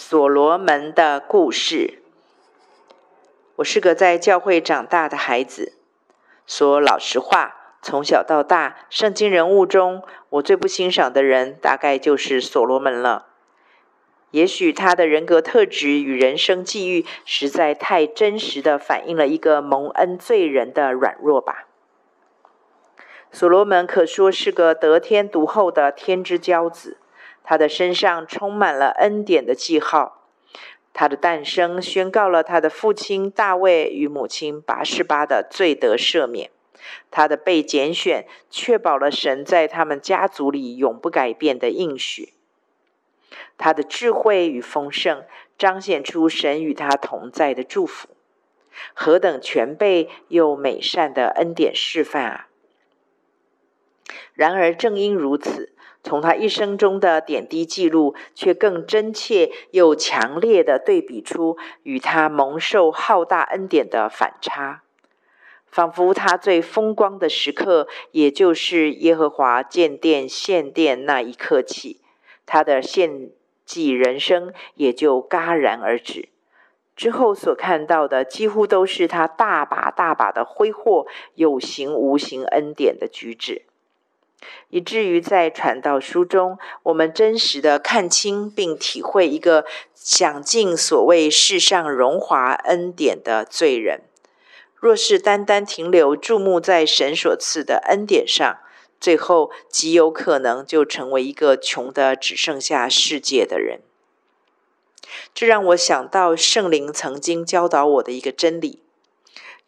[0.00, 1.98] 所罗门的故事。
[3.56, 5.72] 我是个在教会长大的孩子，
[6.46, 13.26] 说老实话，从小到大，圣经人物中，我最不欣赏的人，大概就是所罗门了。
[14.30, 21.66] 也许他的人格特质与人生际遇，实在太真实地反映了一个蒙恩罪人的软弱吧。
[23.32, 26.98] 所罗门可说是个得天独厚的天之骄子。
[27.50, 30.26] 他的身上充满了恩典的记号，
[30.92, 36.50] 他的诞生宣告了他的父亲大卫与母亲拔示巴的罪得赦免，
[37.10, 42.34] 他的被拣选确保了神在他们家族里永不改变的应许，
[43.56, 45.24] 他的智慧与丰盛
[45.56, 48.10] 彰显出神与他同在的祝福，
[48.92, 52.48] 何等全备又美善的恩典示范啊！
[54.38, 55.74] 然而正因如此。
[56.04, 64.82] 从他一生中的点滴记录，却更真切又强烈地对比出与他蒙受浩大恩典的反差，
[65.66, 72.00] 仿佛他最风光的时刻，也就是耶和华建殿献殿那一刻起，
[72.46, 73.30] 他的献
[73.66, 76.28] 祭人生也就戛然而止。
[76.94, 83.62] 之后所看到的，几乎都是他大把大把的挥霍有形无形恩典的举止。
[84.70, 94.02] 以至于在传道书中，我们真实的看清并体会一个享尽所谓世上荣华恩典的罪人。
[94.74, 98.58] 若是单单停留注目在神所赐的恩典上，
[99.00, 103.80] 最后极有可能就成为一个穷的只剩下世界的人。
[105.34, 108.82] 这让我想到圣灵曾经教导我的一个真理。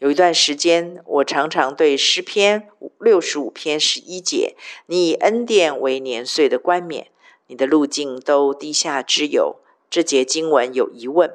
[0.00, 4.56] 有一段时间，我常常对诗篇六十五篇十一节
[4.88, 7.08] “你以恩典为年岁的冠冕，
[7.48, 9.56] 你的路径都滴下之油”
[9.90, 11.30] 这节经文有疑问，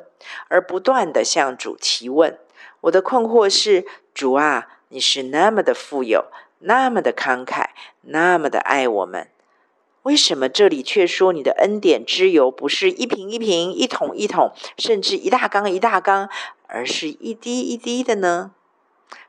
[0.48, 2.40] 而不断地向主提问。
[2.82, 3.86] 我的困惑是：
[4.16, 6.26] 主啊，你是那么的富有，
[6.58, 7.68] 那么的慷慨，
[8.02, 9.30] 那么的爱我们，
[10.02, 16.30] 为什么这里却说你的恩典之油不是一瓶一瓶、一桶一桶，甚至一大缸一大缸，
[16.66, 18.54] 而是一滴一滴的呢？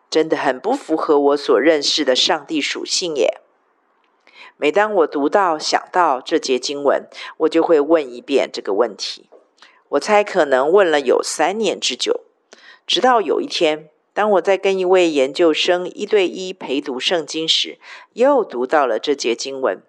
[0.09, 3.41] 真的很不符合我所认识的上帝属性耶。
[4.57, 7.07] 每当我读到、想到这节经文，
[7.39, 9.29] 我就会问一遍这个问题。
[9.91, 12.23] 我猜可能问了有三年之久，
[12.87, 17.79] 直到有一天，当我在跟一位研究生一对一陪读圣经时，
[18.15, 19.83] 又读到了这节经文，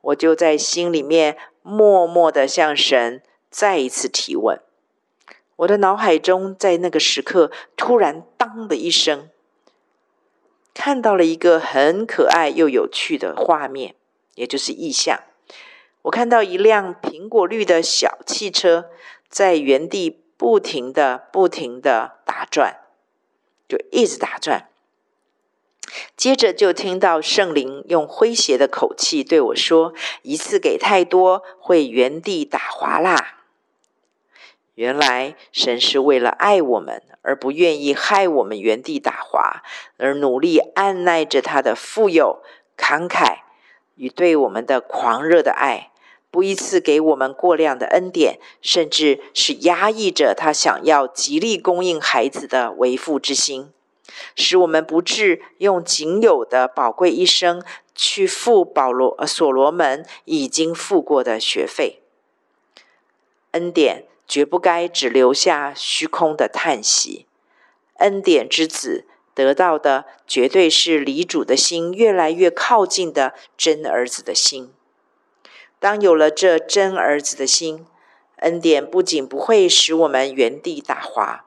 [0.00, 4.60] 我就在心里面默默的向神再一次提问。
[5.56, 9.30] 我的脑海中在那个时刻突然“当”的一声。
[10.86, 13.96] 看到了一个很可爱又有趣的画面，
[14.36, 15.18] 也就是意象。
[16.02, 18.88] 我看到一辆苹果绿的小汽车
[19.28, 22.76] 在原地不停的、不停的打转，
[23.68, 24.68] 就一直打转。
[26.16, 29.92] 接着就听到圣灵用诙谐的口气对我说
[30.22, 33.40] ：“一次给太多，会原地打滑啦。”
[34.76, 39.62] 原来神是为了爱我们，而不愿意害我们原地打滑，
[39.96, 42.42] 而努力按捺着他的富有、
[42.76, 43.38] 慷慨
[43.94, 45.92] 与对我们的狂热的爱，
[46.30, 53.72] 不一次给我们过量的恩典，甚至是压抑着他想要极力供应孩子的为父之心，
[54.34, 62.02] 使我们不致用仅有的宝贵一生去付保罗、所罗门已经付过的学费。
[63.52, 64.04] 恩典。
[64.28, 67.26] 绝不该只留下虚空的叹息。
[67.98, 74.72] 恩典之子得到的，绝对是离主的心越来越靠近的真儿子的心。
[75.78, 77.86] 当有了这真儿子的心，
[78.36, 81.44] 恩典不仅不会使我们原地打滑，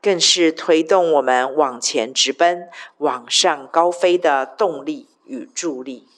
[0.00, 2.68] 更是推动我们往前直奔、
[2.98, 6.08] 往上高飞的动力与助力。